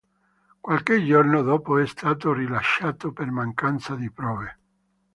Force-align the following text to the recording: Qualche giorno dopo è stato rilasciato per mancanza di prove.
Qualche 0.59 1.03
giorno 1.05 1.43
dopo 1.43 1.77
è 1.77 1.85
stato 1.85 2.33
rilasciato 2.33 3.11
per 3.13 3.29
mancanza 3.29 3.93
di 3.93 4.09
prove. 4.09 4.57